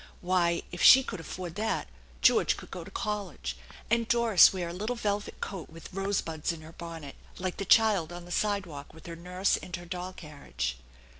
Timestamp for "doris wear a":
4.07-4.73